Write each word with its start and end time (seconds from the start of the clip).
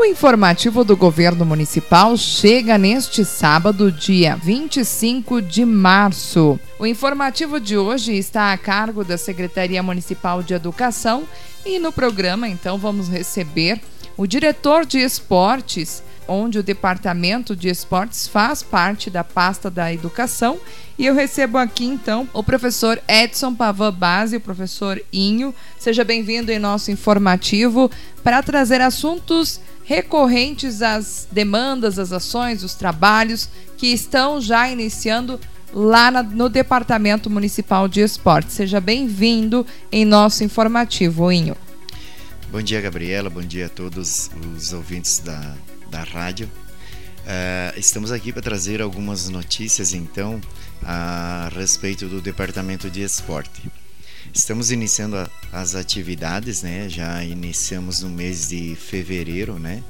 O 0.00 0.04
informativo 0.06 0.82
do 0.82 0.96
governo 0.96 1.44
municipal 1.44 2.16
chega 2.16 2.78
neste 2.78 3.22
sábado, 3.22 3.92
dia 3.92 4.34
25 4.34 5.42
de 5.42 5.62
março. 5.62 6.58
O 6.78 6.86
informativo 6.86 7.60
de 7.60 7.76
hoje 7.76 8.16
está 8.16 8.50
a 8.50 8.56
cargo 8.56 9.04
da 9.04 9.18
Secretaria 9.18 9.82
Municipal 9.82 10.42
de 10.42 10.54
Educação 10.54 11.24
e 11.66 11.78
no 11.78 11.92
programa, 11.92 12.48
então, 12.48 12.78
vamos 12.78 13.10
receber 13.10 13.78
o 14.16 14.26
diretor 14.26 14.86
de 14.86 14.98
esportes, 14.98 16.02
onde 16.26 16.58
o 16.58 16.62
departamento 16.62 17.54
de 17.54 17.68
esportes 17.68 18.26
faz 18.26 18.62
parte 18.62 19.10
da 19.10 19.22
pasta 19.22 19.70
da 19.70 19.92
educação. 19.92 20.58
E 20.98 21.04
eu 21.04 21.14
recebo 21.14 21.58
aqui 21.58 21.84
então 21.84 22.26
o 22.32 22.42
professor 22.42 22.98
Edson 23.06 23.54
Pavan 23.54 23.92
Base, 23.92 24.36
o 24.36 24.40
professor 24.40 24.98
Inho. 25.12 25.54
Seja 25.78 26.04
bem-vindo 26.04 26.50
em 26.50 26.58
nosso 26.58 26.90
informativo 26.90 27.90
para 28.22 28.42
trazer 28.42 28.80
assuntos 28.80 29.60
recorrentes 29.84 30.82
às 30.82 31.26
demandas, 31.30 31.98
às 31.98 32.12
ações, 32.12 32.62
os 32.62 32.74
trabalhos 32.74 33.48
que 33.76 33.88
estão 33.88 34.40
já 34.40 34.68
iniciando 34.68 35.40
lá 35.72 36.10
na, 36.10 36.22
no 36.22 36.48
Departamento 36.48 37.30
Municipal 37.30 37.88
de 37.88 38.00
Esportes. 38.00 38.54
Seja 38.54 38.80
bem-vindo 38.80 39.66
em 39.90 40.04
nosso 40.04 40.44
informativo, 40.44 41.30
Inho. 41.30 41.56
Bom 42.50 42.60
dia, 42.60 42.80
Gabriela. 42.80 43.30
Bom 43.30 43.42
dia 43.42 43.66
a 43.66 43.68
todos 43.68 44.30
os 44.56 44.72
ouvintes 44.72 45.20
da, 45.20 45.54
da 45.90 46.02
rádio. 46.02 46.50
Uh, 47.20 47.78
estamos 47.78 48.10
aqui 48.10 48.32
para 48.32 48.42
trazer 48.42 48.82
algumas 48.82 49.28
notícias, 49.28 49.92
então, 49.92 50.40
a 50.82 51.48
respeito 51.54 52.08
do 52.08 52.20
Departamento 52.20 52.90
de 52.90 53.02
Esporte. 53.02 53.62
Estamos 54.32 54.70
iniciando 54.70 55.16
a, 55.16 55.28
as 55.52 55.74
atividades, 55.74 56.62
né? 56.62 56.88
Já 56.88 57.24
iniciamos 57.24 58.02
no 58.02 58.10
mês 58.10 58.48
de 58.48 58.76
fevereiro, 58.76 59.58
né? 59.58 59.82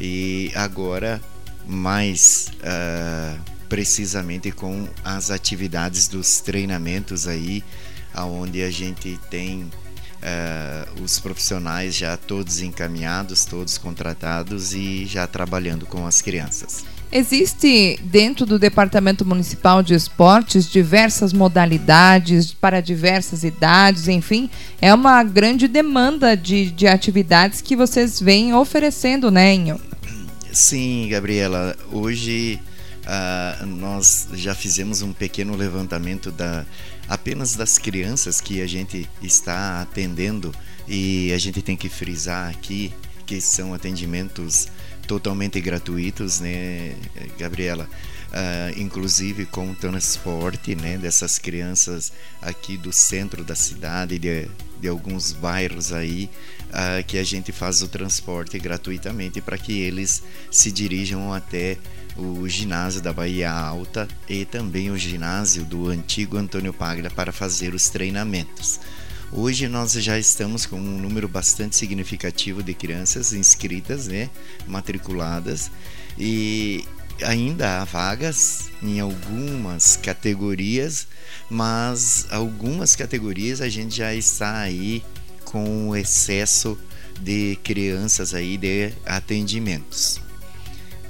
E 0.00 0.50
agora 0.54 1.20
mais 1.66 2.50
uh, 2.60 3.40
precisamente 3.68 4.50
com 4.52 4.88
as 5.04 5.30
atividades 5.30 6.08
dos 6.08 6.40
treinamentos 6.40 7.26
aí, 7.26 7.64
aonde 8.12 8.62
a 8.62 8.70
gente 8.70 9.18
tem 9.30 9.62
uh, 9.62 11.02
os 11.02 11.18
profissionais 11.18 11.94
já 11.94 12.16
todos 12.16 12.60
encaminhados, 12.60 13.44
todos 13.44 13.78
contratados 13.78 14.74
e 14.74 15.04
já 15.06 15.26
trabalhando 15.26 15.86
com 15.86 16.06
as 16.06 16.20
crianças. 16.20 16.84
Existe 17.16 17.96
dentro 18.02 18.44
do 18.44 18.58
Departamento 18.58 19.24
Municipal 19.24 19.84
de 19.84 19.94
Esportes 19.94 20.68
diversas 20.68 21.32
modalidades 21.32 22.52
para 22.52 22.80
diversas 22.80 23.44
idades, 23.44 24.08
enfim, 24.08 24.50
é 24.82 24.92
uma 24.92 25.22
grande 25.22 25.68
demanda 25.68 26.36
de, 26.36 26.72
de 26.72 26.88
atividades 26.88 27.60
que 27.60 27.76
vocês 27.76 28.18
vêm 28.18 28.52
oferecendo, 28.52 29.30
né, 29.30 29.54
Inho? 29.54 29.80
Sim, 30.52 31.06
Gabriela. 31.08 31.76
Hoje 31.92 32.60
uh, 33.06 33.64
nós 33.64 34.26
já 34.34 34.52
fizemos 34.52 35.00
um 35.00 35.12
pequeno 35.12 35.54
levantamento 35.54 36.32
da 36.32 36.66
apenas 37.08 37.54
das 37.54 37.78
crianças 37.78 38.40
que 38.40 38.60
a 38.60 38.66
gente 38.66 39.08
está 39.22 39.82
atendendo 39.82 40.52
e 40.88 41.32
a 41.32 41.38
gente 41.38 41.62
tem 41.62 41.76
que 41.76 41.88
frisar 41.88 42.50
aqui 42.50 42.92
que 43.24 43.40
são 43.40 43.72
atendimentos 43.72 44.68
totalmente 45.06 45.60
gratuitos, 45.60 46.40
né, 46.40 46.94
Gabriela? 47.38 47.88
Uh, 48.34 48.80
inclusive 48.80 49.46
com 49.46 49.70
o 49.70 49.74
transporte 49.76 50.74
né, 50.74 50.98
dessas 50.98 51.38
crianças 51.38 52.12
aqui 52.42 52.76
do 52.76 52.92
centro 52.92 53.44
da 53.44 53.54
cidade, 53.54 54.18
de, 54.18 54.48
de 54.80 54.88
alguns 54.88 55.30
bairros 55.30 55.92
aí, 55.92 56.28
uh, 56.70 57.04
que 57.06 57.16
a 57.16 57.22
gente 57.22 57.52
faz 57.52 57.80
o 57.80 57.86
transporte 57.86 58.58
gratuitamente 58.58 59.40
para 59.40 59.56
que 59.56 59.78
eles 59.78 60.20
se 60.50 60.72
dirijam 60.72 61.32
até 61.32 61.78
o 62.16 62.48
ginásio 62.48 63.00
da 63.00 63.12
Bahia 63.12 63.52
Alta 63.52 64.08
e 64.28 64.44
também 64.44 64.90
o 64.90 64.98
ginásio 64.98 65.64
do 65.64 65.88
antigo 65.88 66.36
Antônio 66.36 66.72
Paglia 66.72 67.10
para 67.10 67.30
fazer 67.30 67.72
os 67.72 67.88
treinamentos. 67.88 68.80
Hoje 69.36 69.66
nós 69.66 69.94
já 69.94 70.16
estamos 70.16 70.64
com 70.64 70.76
um 70.76 71.00
número 71.00 71.26
bastante 71.26 71.74
significativo 71.74 72.62
de 72.62 72.72
crianças 72.72 73.32
inscritas, 73.32 74.06
né, 74.06 74.30
matriculadas, 74.64 75.72
e 76.16 76.84
ainda 77.20 77.80
há 77.80 77.84
vagas 77.84 78.70
em 78.80 79.00
algumas 79.00 79.96
categorias, 79.96 81.08
mas 81.50 82.28
algumas 82.30 82.94
categorias 82.94 83.60
a 83.60 83.68
gente 83.68 83.96
já 83.96 84.14
está 84.14 84.60
aí 84.60 85.02
com 85.44 85.96
excesso 85.96 86.78
de 87.20 87.58
crianças 87.64 88.34
aí 88.34 88.56
de 88.56 88.92
atendimentos. 89.04 90.20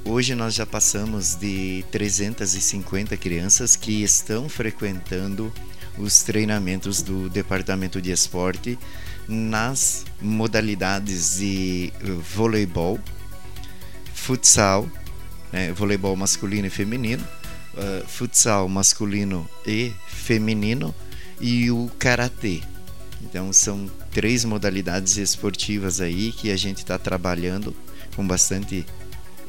Hoje 0.02 0.34
nós 0.34 0.54
já 0.54 0.64
passamos 0.64 1.34
de 1.34 1.84
350 1.92 3.18
crianças 3.18 3.76
que 3.76 4.02
estão 4.02 4.48
frequentando 4.48 5.52
os 5.98 6.22
treinamentos 6.22 7.02
do 7.02 7.28
departamento 7.28 8.00
de 8.00 8.10
esporte 8.10 8.78
nas 9.28 10.04
modalidades 10.20 11.38
de 11.38 11.92
voleibol, 12.34 12.98
futsal, 14.12 14.88
né, 15.52 15.72
voleibol 15.72 16.14
masculino 16.16 16.66
e 16.66 16.70
feminino, 16.70 17.24
uh, 17.74 18.06
futsal 18.06 18.68
masculino 18.68 19.48
e 19.66 19.92
feminino 20.06 20.94
e 21.40 21.70
o 21.70 21.90
karatê. 21.98 22.60
Então 23.22 23.52
são 23.52 23.90
três 24.10 24.44
modalidades 24.44 25.16
esportivas 25.16 26.00
aí 26.00 26.32
que 26.32 26.50
a 26.50 26.56
gente 26.56 26.78
está 26.78 26.98
trabalhando 26.98 27.74
com 28.14 28.26
bastante 28.26 28.84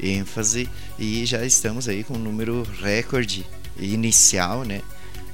ênfase 0.00 0.68
e 0.98 1.24
já 1.26 1.44
estamos 1.44 1.88
aí 1.88 2.02
com 2.02 2.14
um 2.14 2.18
número 2.18 2.66
recorde 2.82 3.46
inicial, 3.78 4.64
né, 4.64 4.80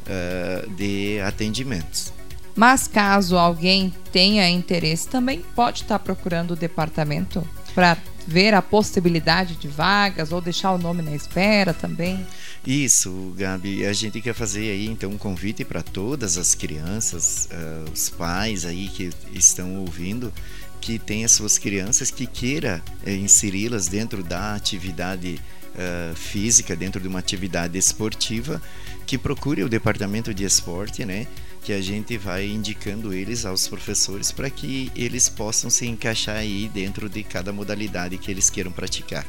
uh, 0.07 0.71
de 0.71 1.21
atendimentos. 1.21 2.13
Mas 2.55 2.87
caso 2.87 3.37
alguém 3.37 3.93
tenha 4.13 4.49
interesse, 4.49 5.09
também 5.09 5.41
pode 5.55 5.83
estar 5.83 5.99
procurando 5.99 6.53
o 6.53 6.57
departamento 6.57 7.47
para 7.75 7.97
ver 8.27 8.55
a 8.55 8.63
possibilidade 8.63 9.57
de 9.57 9.69
vagas 9.69 10.33
ou 10.33 10.41
deixar 10.41 10.73
o 10.73 10.79
nome 10.79 11.03
na 11.03 11.15
espera 11.15 11.73
também. 11.75 12.25
Isso, 12.65 13.35
Gabi, 13.37 13.85
a 13.87 13.93
gente 13.93 14.21
quer 14.21 14.35
fazer 14.35 14.71
aí 14.71 14.87
então 14.87 15.11
um 15.11 15.19
convite 15.19 15.65
para 15.65 15.83
todas 15.83 16.39
as 16.39 16.55
crianças, 16.55 17.49
uh, 17.51 17.91
os 17.91 18.09
pais 18.11 18.65
aí 18.65 18.89
que 18.89 19.11
estão 19.33 19.79
ouvindo, 19.79 20.33
que 20.81 20.99
tem 20.99 21.25
as 21.25 21.33
suas 21.33 21.59
crianças 21.59 22.11
que 22.11 22.27
queira 22.27 22.83
uh, 23.05 23.11
inseri-las 23.11 23.89
dentro 23.89 24.23
da 24.23 24.55
atividade 24.55 25.41
uh, 25.75 26.15
física, 26.15 26.77
dentro 26.77 27.01
de 27.01 27.09
uma 27.09 27.19
atividade 27.19 27.77
esportiva, 27.79 28.61
que 29.07 29.19
procure 29.19 29.63
o 29.63 29.69
departamento 29.69 30.33
de 30.33 30.45
esporte, 30.45 31.05
né? 31.05 31.27
Que 31.63 31.73
a 31.73 31.81
gente 31.81 32.17
vai 32.17 32.47
indicando 32.47 33.13
eles 33.13 33.45
aos 33.45 33.69
professores 33.69 34.33
para 34.33 34.51
que 34.51 34.91
eles 34.97 35.29
possam 35.29 35.71
se 35.71 35.87
encaixar 35.87 36.37
aí 36.37 36.71
dentro 36.73 37.09
de 37.09 37.23
cada 37.23 37.53
modalidade 37.53 38.19
que 38.19 38.31
eles 38.31 38.51
queiram 38.51 38.73
praticar. 38.73 39.25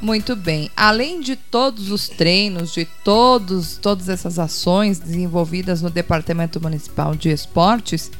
Muito 0.00 0.34
bem. 0.34 0.68
Além 0.76 1.20
de 1.20 1.36
todos 1.36 1.92
os 1.92 2.08
treinos, 2.08 2.72
de 2.72 2.84
todos, 3.04 3.76
todas 3.76 4.08
essas 4.08 4.36
ações 4.36 4.98
desenvolvidas 4.98 5.80
no 5.80 5.88
Departamento 5.88 6.60
Municipal 6.60 7.14
de 7.14 7.30
Esportes, 7.30 8.10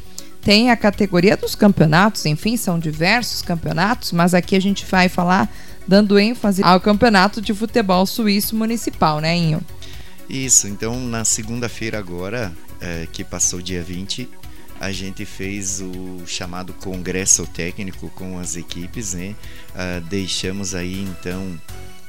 tem 0.43 0.71
a 0.71 0.77
categoria 0.77 1.37
dos 1.37 1.55
campeonatos, 1.55 2.27
enfim, 2.27 2.57
são 2.57 2.79
diversos 2.79 3.43
campeonatos, 3.43 4.13
mas 4.13 4.33
aqui 4.33 4.57
a 4.57 4.61
gente 4.61 4.85
vai 4.87 5.09
falar 5.09 5.53
dando 5.87 6.19
ênfase 6.19 6.63
ao 6.63 6.81
campeonato 6.81 7.41
de 7.41 7.53
futebol 7.55 8.07
suíço 8.07 8.57
municipal, 8.57 9.21
né, 9.21 9.37
Inho? 9.37 9.61
Isso, 10.29 10.69
então 10.69 10.99
na 10.99 11.25
segunda-feira 11.25 11.99
agora, 11.99 12.53
é, 12.81 13.07
que 13.13 13.23
passou 13.23 13.61
dia 13.61 13.83
20, 13.83 14.29
a 14.83 14.91
gente 14.91 15.25
fez 15.25 15.81
o 15.81 16.27
chamado 16.27 16.73
congresso 16.73 17.47
técnico 17.47 18.11
com 18.17 18.39
as 18.39 18.57
equipes, 18.57 19.15
né? 19.15 19.37
Uh, 19.71 20.01
deixamos 20.09 20.75
aí 20.75 21.01
então 21.03 21.41
uh, 21.45 21.61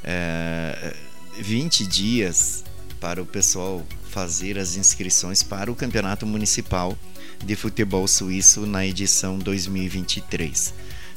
é, 0.04 0.96
20 1.40 1.86
dias 1.86 2.64
para 3.00 3.22
o 3.22 3.28
pessoal 3.28 3.86
fazer 4.10 4.58
as 4.58 4.76
inscrições 4.76 5.44
para 5.44 5.72
o 5.72 5.76
Campeonato 5.76 6.26
Municipal 6.26 6.98
de 7.46 7.56
Futebol 7.56 8.08
Suíço 8.08 8.66
na 8.66 8.84
edição 8.84 9.38
2023. 9.38 10.74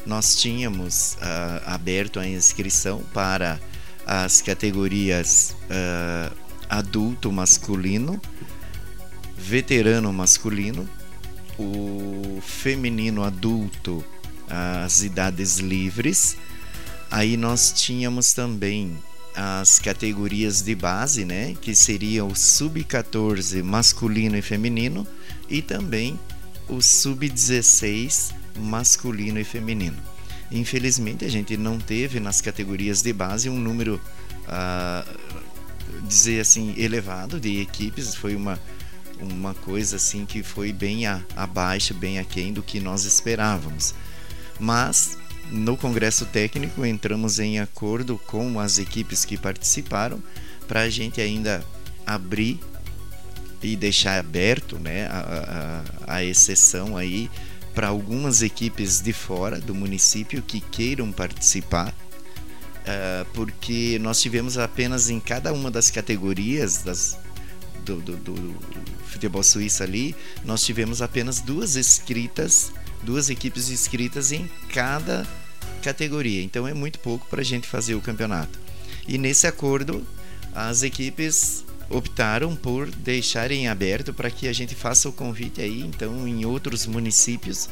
Nós 0.06 0.36
tínhamos 0.36 1.14
uh, 1.14 1.62
aberto 1.66 2.20
a 2.20 2.26
inscrição 2.26 3.02
para 3.12 3.60
as 4.06 4.40
categorias 4.40 5.56
uh, 5.64 6.34
adulto 6.68 7.32
masculino, 7.32 8.20
veterano 9.36 10.12
masculino, 10.12 10.88
o 11.58 12.40
feminino 12.40 13.24
adulto, 13.24 14.04
as 14.48 15.02
idades 15.02 15.58
livres. 15.58 16.36
Aí 17.10 17.36
nós 17.36 17.72
tínhamos 17.72 18.32
também 18.32 18.96
as 19.34 19.78
categorias 19.78 20.62
de 20.62 20.74
base, 20.74 21.24
né, 21.24 21.54
que 21.60 21.74
seriam 21.74 22.28
o 22.28 22.34
sub-14 22.36 23.62
masculino 23.62 24.36
e 24.36 24.42
feminino 24.42 25.06
e 25.48 25.60
também 25.60 26.18
o 26.68 26.80
sub-16 26.80 28.32
masculino 28.58 29.38
e 29.38 29.44
feminino. 29.44 29.96
Infelizmente, 30.50 31.24
a 31.24 31.28
gente 31.28 31.56
não 31.56 31.78
teve 31.78 32.20
nas 32.20 32.40
categorias 32.40 33.02
de 33.02 33.12
base 33.12 33.48
um 33.48 33.58
número, 33.58 34.00
uh, 34.44 35.18
dizer 36.06 36.40
assim, 36.40 36.74
elevado 36.76 37.40
de 37.40 37.60
equipes. 37.60 38.14
Foi 38.14 38.36
uma, 38.36 38.58
uma 39.20 39.54
coisa 39.54 39.96
assim 39.96 40.24
que 40.24 40.42
foi 40.42 40.72
bem 40.72 41.02
abaixo, 41.06 41.94
bem 41.94 42.18
aquém 42.18 42.52
do 42.52 42.62
que 42.62 42.78
nós 42.78 43.04
esperávamos. 43.04 43.94
Mas 44.58 45.18
no 45.50 45.76
Congresso 45.76 46.26
Técnico 46.26 46.84
entramos 46.84 47.38
em 47.38 47.58
acordo 47.58 48.18
com 48.26 48.58
as 48.60 48.78
equipes 48.78 49.24
que 49.24 49.36
participaram 49.36 50.22
para 50.66 50.80
a 50.82 50.90
gente 50.90 51.20
ainda 51.20 51.64
abrir 52.06 52.60
e 53.62 53.74
deixar 53.74 54.18
aberto 54.18 54.78
né, 54.78 55.06
a, 55.06 55.82
a, 56.06 56.16
a 56.16 56.24
exceção 56.24 56.96
aí 56.96 57.30
para 57.76 57.88
algumas 57.88 58.40
equipes 58.40 59.02
de 59.02 59.12
fora 59.12 59.60
do 59.60 59.74
município 59.74 60.40
que 60.40 60.62
queiram 60.62 61.12
participar, 61.12 61.90
uh, 61.90 63.26
porque 63.34 63.98
nós 64.00 64.18
tivemos 64.18 64.56
apenas 64.56 65.10
em 65.10 65.20
cada 65.20 65.52
uma 65.52 65.70
das 65.70 65.90
categorias 65.90 66.78
das, 66.78 67.18
do, 67.84 67.96
do, 68.00 68.16
do, 68.16 68.56
futebol 69.04 69.42
suíço 69.42 69.82
ali, 69.82 70.16
nós 70.42 70.64
tivemos 70.64 71.02
apenas 71.02 71.42
duas 71.42 71.76
inscritas, 71.76 72.72
duas 73.02 73.28
equipes 73.28 73.68
inscritas 73.68 74.32
em 74.32 74.50
cada 74.72 75.26
categoria. 75.82 76.42
Então 76.42 76.66
é 76.66 76.72
muito 76.72 76.98
pouco 76.98 77.26
para 77.26 77.42
a 77.42 77.44
gente 77.44 77.68
fazer 77.68 77.94
o 77.94 78.00
campeonato. 78.00 78.58
E 79.06 79.18
nesse 79.18 79.46
acordo, 79.46 80.02
as 80.54 80.82
equipes 80.82 81.65
optaram 81.88 82.54
por 82.56 82.90
deixarem 82.90 83.68
aberto 83.68 84.12
para 84.12 84.30
que 84.30 84.48
a 84.48 84.52
gente 84.52 84.74
faça 84.74 85.08
o 85.08 85.12
convite 85.12 85.60
aí, 85.60 85.80
então, 85.82 86.26
em 86.26 86.44
outros 86.44 86.86
municípios, 86.86 87.68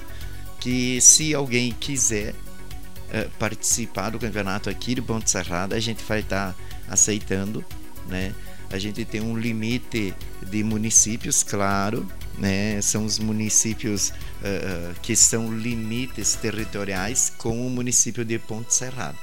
que 0.60 1.00
se 1.00 1.34
alguém 1.34 1.72
quiser 1.72 2.32
uh, 2.32 3.30
participar 3.38 4.10
do 4.10 4.18
campeonato 4.18 4.70
aqui 4.70 4.94
de 4.94 5.02
Ponte 5.02 5.30
Serrada, 5.30 5.76
a 5.76 5.80
gente 5.80 6.02
vai 6.04 6.20
estar 6.20 6.52
tá 6.52 6.58
aceitando, 6.88 7.64
né? 8.08 8.34
A 8.70 8.78
gente 8.78 9.04
tem 9.04 9.20
um 9.20 9.36
limite 9.36 10.14
de 10.42 10.64
municípios, 10.64 11.42
claro, 11.42 12.08
né? 12.38 12.80
São 12.80 13.04
os 13.04 13.18
municípios 13.18 14.08
uh, 14.08 14.94
que 15.02 15.14
são 15.14 15.56
limites 15.56 16.34
territoriais 16.34 17.32
com 17.36 17.66
o 17.66 17.70
município 17.70 18.24
de 18.24 18.38
Ponte 18.38 18.74
Serrada. 18.74 19.18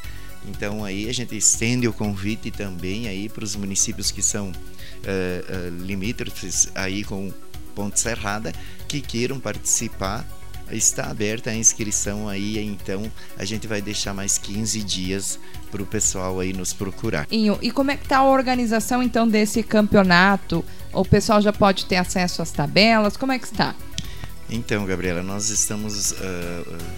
Então 0.47 0.83
aí 0.83 1.09
a 1.09 1.13
gente 1.13 1.35
estende 1.35 1.87
o 1.87 1.93
convite 1.93 2.49
também 2.49 3.07
aí 3.07 3.29
para 3.29 3.43
os 3.43 3.55
municípios 3.55 4.11
que 4.11 4.21
são 4.21 4.51
uh, 5.03 5.77
uh, 5.77 5.83
limítrofes 5.83 6.69
aí 6.75 7.03
com 7.03 7.31
Ponte 7.75 7.99
Serrada 7.99 8.51
que 8.87 9.01
queiram 9.01 9.39
participar. 9.39 10.25
Está 10.71 11.09
aberta 11.09 11.49
a 11.49 11.55
inscrição 11.55 12.29
aí, 12.29 12.57
então 12.57 13.11
a 13.37 13.43
gente 13.43 13.67
vai 13.67 13.81
deixar 13.81 14.13
mais 14.13 14.37
15 14.37 14.81
dias 14.83 15.37
para 15.69 15.83
o 15.83 15.85
pessoal 15.85 16.39
aí 16.39 16.53
nos 16.53 16.71
procurar. 16.71 17.27
E 17.29 17.71
como 17.71 17.91
é 17.91 17.97
que 17.97 18.03
está 18.03 18.19
a 18.19 18.23
organização 18.23 19.03
então 19.03 19.27
desse 19.27 19.63
campeonato? 19.63 20.63
O 20.93 21.03
pessoal 21.03 21.41
já 21.41 21.51
pode 21.51 21.85
ter 21.85 21.97
acesso 21.97 22.41
às 22.41 22.51
tabelas? 22.51 23.17
Como 23.17 23.33
é 23.33 23.39
que 23.39 23.45
está? 23.45 23.75
Então, 24.49 24.85
Gabriela, 24.85 25.23
nós 25.23 25.49
estamos 25.49 26.11
uh, 26.11 26.17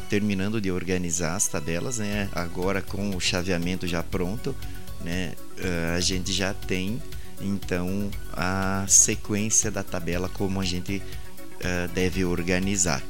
terminando 0.09 0.59
de 0.59 0.71
organizar 0.71 1.35
as 1.35 1.47
tabelas, 1.47 1.99
né? 1.99 2.27
Agora 2.31 2.81
com 2.81 3.15
o 3.15 3.19
chaveamento 3.19 3.85
já 3.85 4.01
pronto, 4.01 4.55
né? 5.03 5.33
Uh, 5.59 5.95
a 5.95 5.99
gente 5.99 6.33
já 6.33 6.51
tem 6.51 6.99
então 7.43 8.09
a 8.31 8.85
sequência 8.87 9.69
da 9.69 9.83
tabela 9.83 10.29
como 10.29 10.59
a 10.59 10.65
gente 10.65 10.97
uh, 10.97 11.87
deve 11.93 12.23
organizar. 12.25 13.03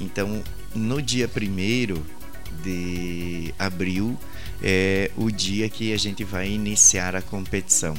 Então, 0.00 0.42
no 0.74 1.00
dia 1.00 1.28
1 1.28 2.02
de 2.62 3.54
abril 3.58 4.18
é 4.62 5.10
o 5.16 5.30
dia 5.30 5.68
que 5.68 5.92
a 5.92 5.96
gente 5.96 6.24
vai 6.24 6.48
iniciar 6.48 7.14
a 7.14 7.22
competição. 7.22 7.94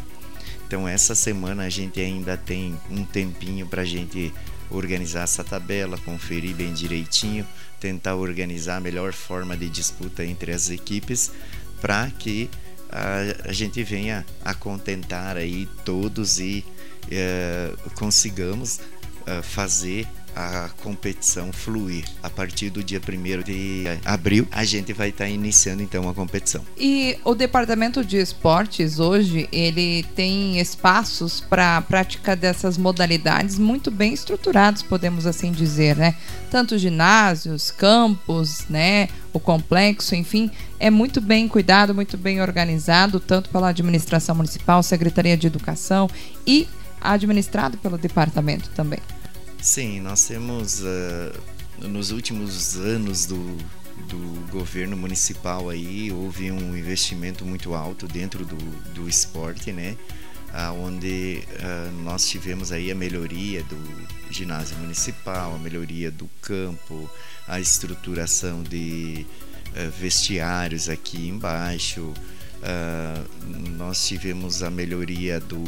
Então, 0.67 0.87
essa 0.87 1.15
semana 1.15 1.63
a 1.63 1.69
gente 1.69 1.99
ainda 1.99 2.35
tem 2.35 2.77
um 2.89 3.05
tempinho 3.05 3.65
para 3.67 3.83
a 3.83 3.85
gente 3.85 4.33
organizar 4.69 5.23
essa 5.23 5.43
tabela, 5.43 5.97
conferir 5.99 6.53
bem 6.55 6.73
direitinho, 6.73 7.47
tentar 7.79 8.15
organizar 8.15 8.77
a 8.77 8.81
melhor 8.81 9.13
forma 9.13 9.55
de 9.55 9.69
disputa 9.69 10.25
entre 10.25 10.51
as 10.51 10.69
equipes 10.69 11.31
para 11.79 12.09
que 12.11 12.49
a, 12.89 13.49
a, 13.49 13.53
gente 13.53 13.83
venha 13.83 14.25
a 14.43 14.53
contentar 14.53 15.37
aí 15.37 15.67
todos 15.83 16.39
e 16.39 16.65
uh, 17.05 17.89
consigamos 17.91 18.79
uh, 18.79 19.43
fazer 19.43 20.07
a 20.37 20.69
competição 20.83 21.51
fluir. 21.51 22.05
A 22.21 22.29
partir 22.29 22.69
do 22.69 22.83
dia 22.83 23.01
1 23.01 23.41
de 23.41 23.85
abril, 24.05 24.47
a 24.51 24.63
gente 24.63 24.93
vai 24.93 25.09
estar 25.09 25.23
tá 25.23 25.29
iniciando 25.29 25.81
então 25.81 26.07
a 26.07 26.13
competição. 26.13 26.63
E 26.77 27.17
o 27.25 27.33
departamento 27.33 28.05
de 28.05 28.17
esportes 28.17 28.99
hoje, 28.99 29.49
ele 29.51 30.03
tem 30.15 30.59
espaços 30.59 31.41
para 31.41 31.77
a 31.77 31.81
prática 31.81 32.35
dessas 32.35 32.77
modalidades 32.77 33.57
muito 33.57 33.89
bem 33.89 34.13
estruturados, 34.13 34.83
podemos 34.83 35.25
assim 35.25 35.51
dizer, 35.51 35.95
né? 35.95 36.15
Tanto 36.51 36.77
ginásios, 36.77 37.71
campos, 37.71 38.65
né, 38.69 39.09
o 39.33 39.39
complexo, 39.39 40.13
enfim, 40.15 40.51
é 40.79 40.91
muito 40.91 41.19
bem 41.19 41.47
cuidado, 41.47 41.95
muito 41.95 42.15
bem 42.15 42.41
organizado, 42.41 43.19
tanto 43.19 43.49
pela 43.49 43.69
administração 43.69 44.35
municipal, 44.35 44.83
Secretaria 44.83 45.35
de 45.35 45.47
Educação 45.47 46.07
e 46.45 46.67
administrado 47.01 47.77
pelo 47.77 47.97
departamento 47.97 48.69
também. 48.75 48.99
Sim, 49.67 49.99
nós 49.99 50.25
temos 50.25 50.79
uh, 50.79 51.87
nos 51.89 52.11
últimos 52.11 52.77
anos 52.77 53.25
do, 53.25 53.57
do 54.07 54.49
governo 54.49 54.95
municipal 54.95 55.69
aí 55.69 56.09
houve 56.09 56.49
um 56.49 56.75
investimento 56.77 57.45
muito 57.45 57.73
alto 57.73 58.07
dentro 58.07 58.45
do, 58.45 58.55
do 58.93 59.09
esporte, 59.09 59.73
né? 59.73 59.97
Ah, 60.53 60.71
onde 60.71 61.43
nós 62.01 62.29
tivemos 62.29 62.71
aí 62.71 62.89
a 62.89 62.95
melhoria 62.95 63.61
do 63.63 64.07
ginásio 64.31 64.77
municipal, 64.77 65.53
a 65.53 65.59
melhoria 65.59 66.09
do 66.09 66.29
campo, 66.41 67.09
a 67.45 67.59
estruturação 67.59 68.63
de 68.63 69.27
uh, 69.71 69.91
vestiários 69.99 70.87
aqui 70.87 71.27
embaixo. 71.27 72.13
Uh, 72.63 73.69
nós 73.75 74.07
tivemos 74.07 74.63
a 74.63 74.69
melhoria 74.69 75.41
do, 75.41 75.61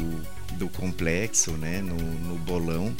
do 0.56 0.70
complexo, 0.70 1.50
né, 1.52 1.82
no, 1.82 1.96
no 1.96 2.38
bolão 2.38 2.96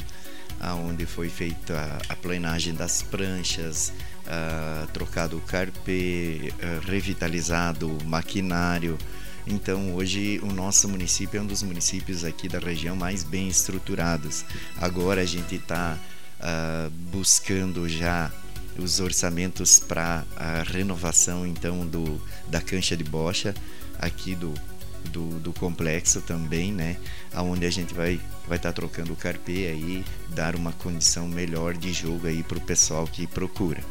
aonde 0.61 1.07
foi 1.07 1.27
feita 1.27 1.97
a 2.07 2.15
plenagem 2.15 2.73
das 2.75 3.01
pranchas, 3.01 3.91
uh, 4.27 4.87
trocado 4.93 5.37
o 5.37 5.41
carpê, 5.41 6.53
uh, 6.53 6.87
revitalizado 6.87 7.89
o 7.89 8.05
maquinário. 8.05 8.97
Então 9.47 9.95
hoje 9.95 10.39
o 10.43 10.53
nosso 10.53 10.87
município 10.87 11.39
é 11.39 11.41
um 11.41 11.47
dos 11.47 11.63
municípios 11.63 12.23
aqui 12.23 12.47
da 12.47 12.59
região 12.59 12.95
mais 12.95 13.23
bem 13.23 13.47
estruturados. 13.47 14.45
Agora 14.77 15.21
a 15.21 15.25
gente 15.25 15.55
está 15.55 15.97
uh, 15.97 16.39
ah, 16.39 16.89
buscando 17.11 17.89
já 17.89 18.31
os 18.77 18.99
orçamentos 18.99 19.79
para 19.79 20.23
a 20.35 20.63
renovação 20.63 21.45
então 21.45 21.85
do 21.85 22.21
da 22.47 22.61
cancha 22.61 22.95
de 22.95 23.03
bocha 23.03 23.53
aqui 23.99 24.35
do 24.35 24.53
do, 25.09 25.39
do 25.39 25.53
complexo 25.53 26.21
também, 26.21 26.71
né? 26.71 26.97
Aonde 27.33 27.65
a 27.65 27.69
gente 27.69 27.93
vai 27.93 28.19
vai 28.47 28.57
estar 28.57 28.69
tá 28.69 28.73
trocando 28.73 29.13
o 29.13 29.15
carpê 29.15 29.67
aí, 29.67 30.03
dar 30.29 30.55
uma 30.55 30.73
condição 30.73 31.27
melhor 31.27 31.75
de 31.75 31.93
jogo 31.93 32.27
aí 32.27 32.43
para 32.43 32.57
o 32.57 32.61
pessoal 32.61 33.07
que 33.07 33.25
procura. 33.25 33.81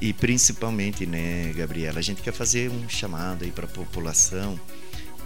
E 0.00 0.12
principalmente, 0.12 1.06
né, 1.06 1.52
Gabriela, 1.56 1.98
a 1.98 2.02
gente 2.02 2.22
quer 2.22 2.32
fazer 2.32 2.70
um 2.70 2.88
chamado 2.88 3.44
aí 3.44 3.50
para 3.50 3.64
a 3.64 3.68
população 3.68 4.58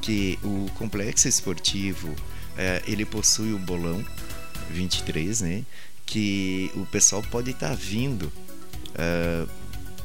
que 0.01 0.39
o 0.43 0.71
complexo 0.75 1.29
esportivo 1.29 2.15
é, 2.57 2.83
ele 2.87 3.05
possui 3.05 3.53
o 3.53 3.59
bolão 3.59 4.05
23, 4.71 5.43
né? 5.43 5.65
Que 6.07 6.71
o 6.75 6.87
pessoal 6.87 7.23
pode 7.23 7.51
estar 7.51 7.71
tá 7.71 7.75
vindo 7.75 8.25
uh, 8.25 9.49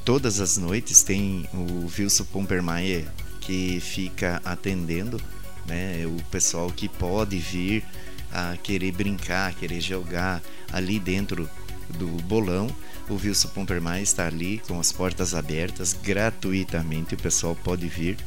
todas 0.05 0.39
as 0.39 0.57
noites. 0.57 1.03
Tem 1.03 1.47
o 1.53 1.89
Wilson 1.97 2.25
Pompermayer 2.25 3.07
que 3.47 3.79
fica 3.79 4.41
atendendo 4.43 5.21
né, 5.65 6.05
o 6.05 6.21
pessoal 6.25 6.69
que 6.69 6.89
pode 6.89 7.37
vir 7.37 7.81
a 8.29 8.57
querer 8.57 8.91
brincar, 8.91 9.53
querer 9.53 9.79
jogar 9.79 10.43
ali 10.69 10.99
dentro 10.99 11.49
do 11.97 12.07
bolão. 12.23 12.67
O 13.07 13.13
Wilson 13.13 13.47
Pompermai 13.47 14.01
está 14.01 14.27
ali 14.27 14.61
com 14.67 14.77
as 14.81 14.91
portas 14.91 15.33
abertas 15.33 15.93
gratuitamente. 15.93 17.15
O 17.15 17.17
pessoal 17.17 17.55
pode 17.63 17.87
vir 17.87 18.17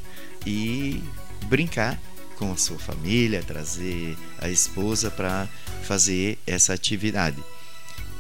e 0.47 1.03
brincar 1.45 2.01
com 2.39 2.51
a 2.51 2.57
sua 2.57 2.79
família, 2.79 3.43
trazer 3.43 4.17
a 4.39 4.49
esposa 4.49 5.11
para 5.11 5.47
fazer 5.83 6.39
essa 6.47 6.73
atividade. 6.73 7.37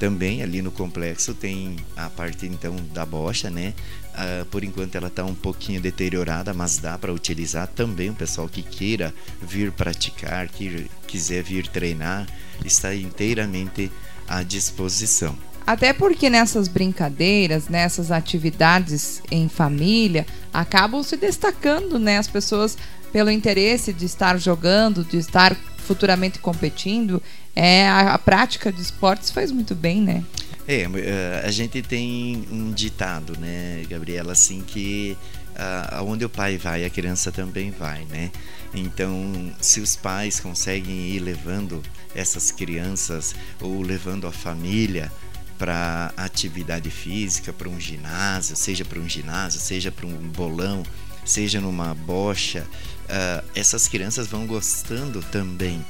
Também 0.00 0.42
ali 0.42 0.62
no 0.62 0.70
complexo 0.70 1.34
tem 1.34 1.76
a 1.94 2.08
parte 2.08 2.46
então 2.46 2.74
da 2.94 3.04
bocha, 3.04 3.50
né? 3.50 3.74
Uh, 4.14 4.46
por 4.46 4.64
enquanto 4.64 4.94
ela 4.96 5.08
está 5.08 5.24
um 5.24 5.34
pouquinho 5.34 5.78
deteriorada, 5.78 6.54
mas 6.54 6.78
dá 6.78 6.96
para 6.96 7.12
utilizar 7.12 7.68
também 7.68 8.08
o 8.08 8.14
pessoal 8.14 8.48
que 8.48 8.62
queira 8.62 9.14
vir 9.42 9.70
praticar, 9.70 10.48
que 10.48 10.90
quiser 11.06 11.44
vir 11.44 11.68
treinar, 11.68 12.26
está 12.64 12.94
inteiramente 12.94 13.92
à 14.26 14.42
disposição. 14.42 15.36
Até 15.66 15.92
porque 15.92 16.30
nessas 16.30 16.66
brincadeiras, 16.66 17.68
nessas 17.68 18.10
atividades 18.10 19.22
em 19.30 19.50
família, 19.50 20.26
acabam 20.50 21.02
se 21.02 21.16
destacando, 21.16 21.98
né? 21.98 22.16
As 22.16 22.26
pessoas 22.26 22.78
pelo 23.12 23.30
interesse 23.30 23.92
de 23.92 24.06
estar 24.06 24.38
jogando, 24.38 25.04
de 25.04 25.18
estar 25.18 25.54
futuramente 25.90 26.38
competindo, 26.38 27.20
é, 27.56 27.88
a, 27.88 28.14
a 28.14 28.18
prática 28.18 28.70
de 28.70 28.80
esportes 28.80 29.28
faz 29.28 29.50
muito 29.50 29.74
bem, 29.74 30.00
né? 30.00 30.22
É, 30.68 30.82
eh, 30.82 31.42
a 31.44 31.50
gente 31.50 31.82
tem 31.82 32.46
um 32.48 32.70
ditado, 32.70 33.36
né, 33.40 33.82
Gabriela, 33.90 34.30
assim 34.30 34.62
que 34.64 35.18
aonde 35.90 36.24
o 36.24 36.28
pai 36.28 36.56
vai, 36.56 36.84
a 36.84 36.90
criança 36.90 37.30
também 37.30 37.70
vai, 37.70 38.04
né? 38.04 38.30
Então, 38.72 39.52
se 39.60 39.80
os 39.80 39.96
pais 39.96 40.38
conseguem 40.38 41.08
ir 41.10 41.18
levando 41.18 41.82
essas 42.14 42.50
crianças 42.50 43.34
ou 43.60 43.82
levando 43.82 44.26
a 44.26 44.32
família 44.32 45.12
para 45.58 46.14
atividade 46.16 46.88
física, 46.88 47.52
para 47.52 47.68
um 47.68 47.78
ginásio, 47.78 48.56
seja 48.56 48.84
para 48.84 48.98
um 49.00 49.08
ginásio, 49.08 49.60
seja 49.60 49.92
para 49.92 50.06
um 50.06 50.16
bolão, 50.28 50.82
seja 51.24 51.60
numa 51.60 51.94
bocha, 51.94 52.66
uh, 53.04 53.44
essas 53.54 53.88
crianças 53.88 54.26
vão 54.26 54.46
gostando 54.46 55.22
também. 55.22 55.84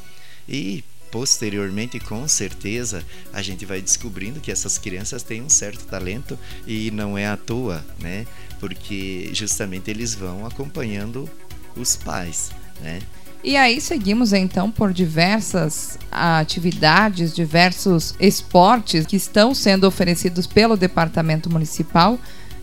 E 0.49 0.85
posteriormente, 1.11 1.99
com 1.99 2.27
certeza, 2.29 3.05
a 3.33 3.43
gente 3.43 3.67
vai 3.67 3.81
descobrindo 3.81 4.41
que 4.41 4.51
essas 4.51 4.79
crianças 4.79 5.23
têm 5.23 5.43
um 5.43 5.49
certo 5.49 5.85
talento 5.87 6.39
e 6.67 6.91
não 6.91 7.19
é 7.19 7.27
à 7.27 7.37
toa, 7.37 7.85
né? 8.01 8.27
Porque 8.59 9.31
justamente 9.33 9.91
eles 9.91 10.15
vão 10.15 10.47
acompanhando 10.47 11.29
os 11.77 11.97
pais, 11.97 12.51
né? 12.81 13.01
E 13.43 13.57
aí 13.57 13.81
seguimos 13.81 14.35
então 14.35 14.71
por 14.71 14.93
diversas 14.93 15.99
atividades, 16.11 17.35
diversos 17.35 18.15
esportes 18.21 19.07
que 19.07 19.17
estão 19.17 19.55
sendo 19.55 19.85
oferecidos 19.85 20.47
pelo 20.47 20.77
Departamento 20.77 21.51
Municipal 21.51 22.19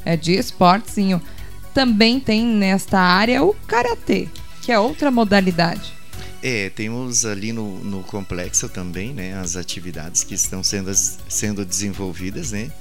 eh, 0.06 0.16
de 0.16 0.34
Esportezinho. 0.34 1.20
Também 1.78 2.20
tem 2.20 2.44
nesta 2.44 3.00
área 3.00 3.44
o 3.44 3.54
karatê, 3.54 4.28
que 4.64 4.72
é 4.72 4.80
outra 4.80 5.12
modalidade. 5.12 5.94
É, 6.42 6.72
temos 6.72 7.24
ali 7.24 7.54
no, 7.54 7.78
no 7.84 8.02
complexo 8.02 8.68
também, 8.68 9.14
né, 9.14 9.40
as 9.40 9.56
atividades 9.56 10.24
que 10.24 10.34
estão 10.34 10.64
sendo, 10.64 10.92
sendo 10.96 11.64
desenvolvidas, 11.64 12.52
né, 12.52 12.72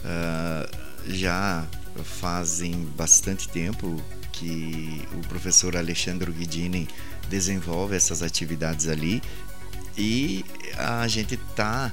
uh, 0.00 0.74
já 1.06 1.66
fazem 2.02 2.72
bastante 2.96 3.46
tempo 3.46 4.02
que 4.32 5.02
o 5.12 5.28
professor 5.28 5.76
Alexandre 5.76 6.32
Guidini 6.32 6.88
desenvolve 7.28 7.94
essas 7.94 8.22
atividades 8.22 8.88
ali 8.88 9.22
e 9.98 10.42
a 10.78 11.06
gente 11.06 11.36
tá 11.54 11.92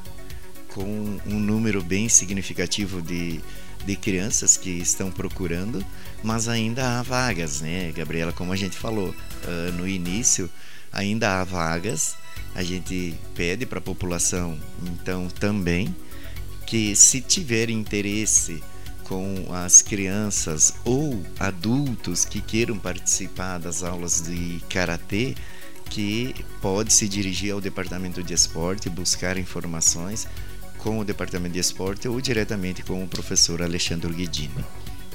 com 0.73 1.19
um 1.25 1.39
número 1.39 1.83
bem 1.83 2.09
significativo 2.09 3.01
de, 3.01 3.39
de 3.85 3.95
crianças 3.95 4.57
que 4.57 4.71
estão 4.71 5.11
procurando, 5.11 5.85
mas 6.23 6.47
ainda 6.47 6.99
há 6.99 7.03
vagas, 7.03 7.61
né, 7.61 7.91
Gabriela? 7.95 8.33
Como 8.33 8.51
a 8.51 8.55
gente 8.55 8.75
falou 8.75 9.09
uh, 9.09 9.71
no 9.73 9.87
início, 9.87 10.49
ainda 10.91 11.39
há 11.39 11.43
vagas. 11.43 12.15
A 12.55 12.63
gente 12.63 13.15
pede 13.35 13.65
para 13.65 13.79
a 13.79 13.81
população, 13.81 14.59
então, 14.83 15.27
também, 15.27 15.95
que 16.65 16.95
se 16.95 17.21
tiver 17.21 17.69
interesse 17.69 18.61
com 19.03 19.47
as 19.51 19.81
crianças 19.81 20.73
ou 20.83 21.23
adultos 21.39 22.25
que 22.25 22.41
queiram 22.41 22.77
participar 22.77 23.59
das 23.59 23.83
aulas 23.83 24.21
de 24.21 24.61
karatê, 24.69 25.35
que 25.89 26.33
pode 26.61 26.93
se 26.93 27.07
dirigir 27.07 27.53
ao 27.53 27.61
departamento 27.61 28.23
de 28.23 28.33
esporte, 28.33 28.89
buscar 28.89 29.37
informações 29.37 30.27
com 30.83 30.99
o 30.99 31.05
departamento 31.05 31.53
de 31.53 31.59
esporte 31.59 32.07
ou 32.07 32.19
diretamente 32.19 32.83
com 32.83 33.01
o 33.01 33.07
professor 33.07 33.61
Alexandre 33.61 34.13
Guidini. 34.13 34.63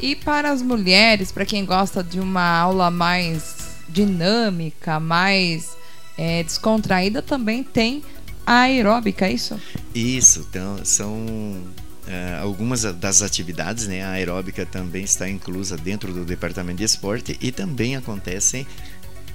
E 0.01 0.17
para 0.17 0.51
as 0.51 0.63
mulheres, 0.63 1.31
para 1.31 1.45
quem 1.45 1.65
gosta 1.65 2.03
de 2.03 2.19
uma 2.19 2.59
aula 2.59 2.91
mais 2.91 3.57
dinâmica, 3.89 4.99
mais 4.99 5.77
é, 6.17 6.43
descontraída, 6.43 7.21
também 7.21 7.63
tem 7.63 8.03
a 8.47 8.61
aeróbica, 8.61 9.27
é 9.27 9.33
isso? 9.33 9.61
Isso, 9.95 10.47
então, 10.49 10.83
são 10.85 11.63
é, 12.07 12.39
algumas 12.41 12.83
das 12.83 13.21
atividades, 13.21 13.87
né? 13.87 14.03
A 14.03 14.13
aeróbica 14.13 14.65
também 14.65 15.05
está 15.05 15.29
inclusa 15.29 15.77
dentro 15.77 16.13
do 16.13 16.25
departamento 16.25 16.79
de 16.79 16.85
esporte 16.85 17.37
e 17.41 17.53
também 17.53 17.95
acontecem 17.95 18.67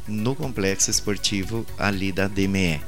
no 0.07 0.35
complexo 0.35 0.89
esportivo 0.89 1.65
ali 1.77 2.11
da 2.11 2.27
DME. 2.27 2.81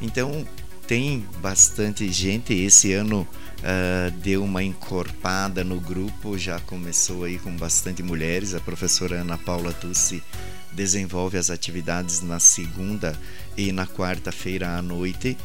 Então, 0.00 0.46
tem 0.88 1.22
bastante 1.42 2.10
gente. 2.10 2.54
Esse 2.54 2.94
ano 2.94 3.28
uh, 3.58 4.10
deu 4.22 4.42
uma 4.42 4.62
encorpada 4.62 5.62
no 5.62 5.78
grupo, 5.78 6.38
já 6.38 6.58
começou 6.60 7.24
aí 7.24 7.38
com 7.38 7.54
bastante 7.54 8.02
mulheres. 8.02 8.54
A 8.54 8.60
professora 8.60 9.20
Ana 9.20 9.36
Paula 9.36 9.72
Tussi 9.72 10.22
desenvolve 10.72 11.36
as 11.36 11.50
atividades 11.50 12.22
na 12.22 12.40
segunda 12.40 13.16
e 13.56 13.70
na 13.70 13.86
quarta-feira 13.86 14.76
à 14.76 14.82
noite. 14.82 15.36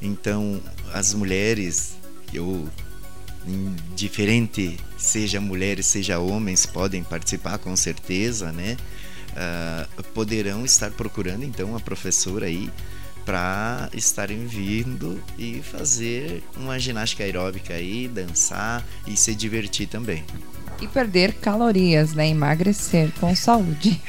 Então, 0.00 0.62
as 0.92 1.12
mulheres, 1.12 1.94
eu 2.32 2.68
diferente 3.96 4.78
seja 4.96 5.40
mulheres 5.40 5.86
seja 5.86 6.20
homens 6.20 6.64
podem 6.64 7.02
participar 7.02 7.58
com 7.58 7.74
certeza 7.74 8.52
né 8.52 8.76
uh, 9.32 10.02
poderão 10.14 10.64
estar 10.64 10.92
procurando 10.92 11.42
então 11.42 11.74
a 11.74 11.80
professora 11.80 12.46
aí 12.46 12.70
para 13.24 13.88
estarem 13.92 14.46
vindo 14.46 15.22
e 15.38 15.62
fazer 15.62 16.42
uma 16.56 16.78
ginástica 16.78 17.24
aeróbica 17.24 17.74
aí 17.74 18.08
dançar 18.08 18.84
e 19.06 19.16
se 19.16 19.34
divertir 19.34 19.86
também 19.88 20.24
e 20.82 20.88
perder 20.88 21.34
calorias, 21.34 22.12
né? 22.12 22.28
Emagrecer 22.28 23.12
com 23.20 23.34
saúde. 23.36 24.00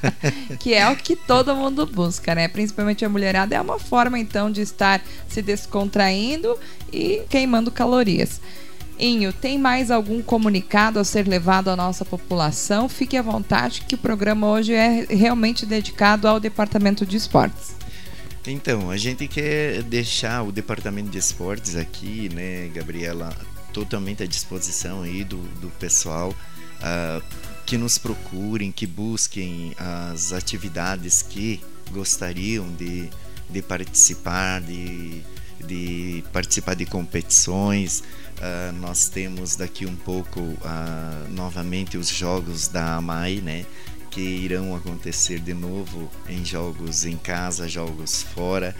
que 0.60 0.74
é 0.74 0.86
o 0.90 0.94
que 0.94 1.16
todo 1.16 1.56
mundo 1.56 1.86
busca, 1.86 2.34
né? 2.34 2.46
Principalmente 2.48 3.02
a 3.02 3.08
mulherada. 3.08 3.56
É 3.56 3.60
uma 3.60 3.78
forma, 3.78 4.18
então, 4.18 4.50
de 4.50 4.60
estar 4.60 5.00
se 5.26 5.40
descontraindo 5.40 6.58
e 6.92 7.22
queimando 7.30 7.70
calorias. 7.70 8.42
Inho, 8.98 9.32
tem 9.32 9.58
mais 9.58 9.90
algum 9.90 10.20
comunicado 10.20 10.98
a 10.98 11.04
ser 11.04 11.26
levado 11.26 11.68
à 11.68 11.76
nossa 11.76 12.04
população? 12.04 12.88
Fique 12.88 13.16
à 13.16 13.22
vontade 13.22 13.82
que 13.88 13.94
o 13.94 13.98
programa 13.98 14.48
hoje 14.48 14.74
é 14.74 15.06
realmente 15.08 15.64
dedicado 15.64 16.26
ao 16.26 16.40
Departamento 16.40 17.06
de 17.06 17.16
Esportes. 17.16 17.76
Então, 18.50 18.90
a 18.90 18.96
gente 18.96 19.28
quer 19.28 19.82
deixar 19.82 20.42
o 20.42 20.50
Departamento 20.50 21.10
de 21.10 21.18
Esportes 21.18 21.76
aqui, 21.76 22.30
né, 22.30 22.70
Gabriela, 22.74 23.36
totalmente 23.74 24.22
à 24.22 24.26
disposição 24.26 25.02
aí 25.02 25.22
do, 25.22 25.36
do 25.60 25.68
pessoal 25.78 26.30
uh, 26.30 27.22
que 27.66 27.76
nos 27.76 27.98
procurem, 27.98 28.72
que 28.72 28.86
busquem 28.86 29.74
as 29.76 30.32
atividades 30.32 31.20
que 31.20 31.60
gostariam 31.90 32.72
de, 32.72 33.10
de 33.50 33.60
participar, 33.60 34.62
de, 34.62 35.20
de 35.66 36.24
participar 36.32 36.72
de 36.72 36.86
competições. 36.86 38.02
Uh, 38.38 38.72
nós 38.80 39.10
temos 39.10 39.56
daqui 39.56 39.84
um 39.84 39.96
pouco 39.96 40.40
uh, 40.40 41.28
novamente 41.28 41.98
os 41.98 42.08
jogos 42.08 42.66
da 42.68 42.96
AMAI, 42.96 43.42
né? 43.42 43.66
Que 44.18 44.24
irão 44.24 44.74
acontecer 44.74 45.38
de 45.38 45.54
novo 45.54 46.10
em 46.28 46.44
jogos 46.44 47.04
em 47.04 47.16
casa, 47.16 47.68
jogos 47.68 48.20
fora, 48.20 48.74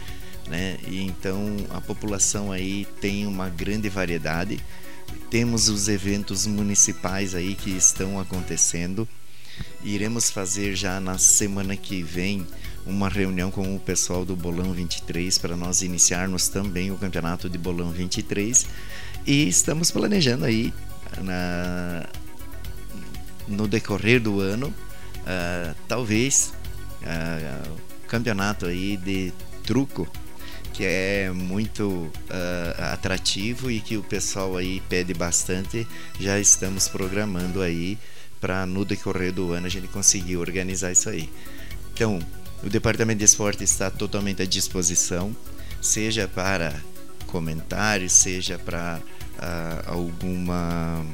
né? 0.49 0.77
E 0.85 1.01
então 1.01 1.55
a 1.69 1.79
população 1.79 2.51
aí 2.51 2.85
tem 2.99 3.25
uma 3.25 3.47
grande 3.47 3.87
variedade 3.87 4.59
temos 5.29 5.69
os 5.69 5.87
eventos 5.87 6.45
municipais 6.45 7.33
aí 7.33 7.55
que 7.55 7.69
estão 7.69 8.19
acontecendo. 8.19 9.07
Iremos 9.81 10.29
fazer 10.29 10.75
já 10.75 10.99
na 10.99 11.17
semana 11.17 11.77
que 11.77 12.03
vem 12.03 12.45
uma 12.85 13.07
reunião 13.07 13.49
com 13.49 13.75
o 13.75 13.79
pessoal 13.79 14.25
do 14.25 14.35
Bolão 14.35 14.73
23 14.73 15.37
para 15.37 15.55
nós 15.55 15.81
iniciarmos 15.81 16.49
também 16.49 16.91
o 16.91 16.97
campeonato 16.97 17.49
de 17.49 17.57
Bolão 17.57 17.91
23 17.91 18.65
e 19.25 19.47
estamos 19.47 19.89
planejando 19.89 20.43
aí 20.43 20.73
na, 21.21 22.05
no 23.47 23.67
decorrer 23.67 24.19
do 24.19 24.41
ano 24.41 24.73
uh, 25.29 25.75
talvez 25.87 26.53
uh, 27.03 27.77
campeonato 28.07 28.65
aí 28.65 28.97
de 28.97 29.31
truco 29.63 30.09
que 30.79 30.85
é 30.85 31.29
muito 31.29 31.83
uh, 31.89 32.83
atrativo 32.93 33.69
e 33.69 33.81
que 33.81 33.97
o 33.97 34.03
pessoal 34.03 34.55
aí 34.55 34.81
pede 34.87 35.13
bastante. 35.13 35.85
Já 36.17 36.39
estamos 36.39 36.87
programando 36.87 37.61
aí 37.61 37.97
para 38.39 38.65
no 38.65 38.85
decorrer 38.85 39.33
do 39.33 39.51
ano 39.51 39.67
a 39.67 39.69
gente 39.69 39.89
conseguir 39.89 40.37
organizar 40.37 40.89
isso 40.89 41.09
aí. 41.09 41.29
Então, 41.93 42.17
o 42.63 42.69
departamento 42.69 43.19
de 43.19 43.25
esporte 43.25 43.61
está 43.61 43.91
totalmente 43.91 44.41
à 44.41 44.45
disposição, 44.45 45.35
seja 45.81 46.29
para 46.29 46.73
comentários, 47.27 48.13
seja 48.13 48.57
para 48.57 49.01
uh, 49.37 49.91
alguma 49.91 51.05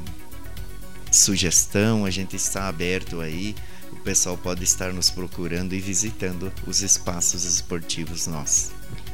sugestão, 1.11 2.05
a 2.05 2.11
gente 2.11 2.35
está 2.35 2.67
aberto 2.67 3.19
aí. 3.19 3.55
O 3.91 3.95
pessoal 3.97 4.37
pode 4.37 4.63
estar 4.63 4.93
nos 4.93 5.09
procurando 5.09 5.73
e 5.73 5.79
visitando 5.79 6.51
os 6.67 6.81
espaços 6.81 7.43
esportivos 7.45 8.27
nossos. 8.27 8.71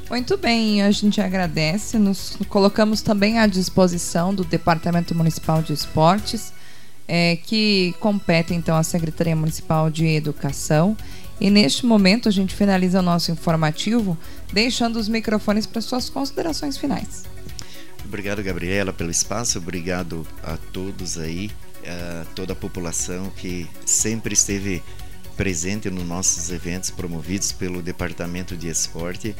Muito 0.09 0.35
bem, 0.35 0.81
a 0.83 0.91
gente 0.91 1.21
agradece. 1.21 1.97
Nos 1.97 2.37
colocamos 2.49 3.01
também 3.01 3.39
à 3.39 3.47
disposição 3.47 4.35
do 4.35 4.43
Departamento 4.43 5.15
Municipal 5.15 5.61
de 5.61 5.71
Esportes, 5.71 6.51
é, 7.07 7.37
que 7.37 7.95
compete 7.99 8.53
então 8.53 8.75
à 8.75 8.83
Secretaria 8.83 9.35
Municipal 9.35 9.89
de 9.89 10.05
Educação. 10.05 10.97
E 11.39 11.49
neste 11.49 11.85
momento 11.85 12.27
a 12.27 12.31
gente 12.31 12.53
finaliza 12.53 12.99
o 12.99 13.01
nosso 13.01 13.31
informativo, 13.31 14.17
deixando 14.51 14.99
os 14.99 15.07
microfones 15.07 15.65
para 15.65 15.81
suas 15.81 16.09
considerações 16.09 16.77
finais. 16.77 17.23
Obrigado, 18.05 18.43
Gabriela, 18.43 18.91
pelo 18.91 19.09
espaço. 19.09 19.57
Obrigado 19.59 20.27
a 20.43 20.57
todos 20.57 21.17
aí, 21.17 21.49
toda 22.35 22.53
a 22.53 22.55
população 22.55 23.31
que 23.35 23.67
sempre 23.85 24.33
esteve 24.33 24.83
presente 25.35 25.89
nos 25.89 26.05
nossos 26.05 26.51
eventos 26.51 26.91
promovidos 26.91 27.51
pelo 27.51 27.81
Departamento 27.81 28.55
de 28.55 28.67
Esporte 28.67 29.35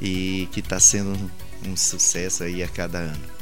e 0.00 0.48
que 0.52 0.60
está 0.60 0.78
sendo 0.78 1.16
um 1.66 1.76
sucesso 1.76 2.42
aí 2.42 2.62
a 2.62 2.68
cada 2.68 2.98
ano. 2.98 3.36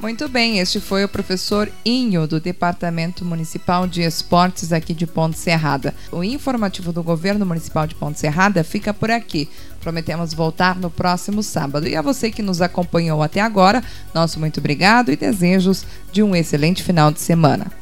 Muito 0.00 0.28
bem, 0.28 0.60
este 0.60 0.78
foi 0.78 1.02
o 1.02 1.08
professor 1.08 1.68
Inho, 1.84 2.24
do 2.28 2.38
Departamento 2.38 3.24
Municipal 3.24 3.84
de 3.84 4.02
Esportes 4.02 4.72
aqui 4.72 4.94
de 4.94 5.08
Ponte 5.08 5.36
Serrada. 5.36 5.92
O 6.12 6.22
informativo 6.22 6.92
do 6.92 7.02
Governo 7.02 7.44
Municipal 7.44 7.84
de 7.84 7.96
Ponte 7.96 8.20
Serrada 8.20 8.62
fica 8.62 8.94
por 8.94 9.10
aqui. 9.10 9.48
Prometemos 9.80 10.32
voltar 10.32 10.76
no 10.76 10.88
próximo 10.88 11.42
sábado. 11.42 11.88
E 11.88 11.96
a 11.96 12.02
você 12.02 12.30
que 12.30 12.42
nos 12.42 12.62
acompanhou 12.62 13.24
até 13.24 13.40
agora, 13.40 13.82
nosso 14.14 14.38
muito 14.38 14.60
obrigado 14.60 15.10
e 15.10 15.16
desejos 15.16 15.84
de 16.12 16.22
um 16.22 16.36
excelente 16.36 16.84
final 16.84 17.10
de 17.10 17.20
semana. 17.20 17.77